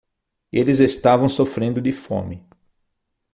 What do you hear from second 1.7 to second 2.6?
de fome.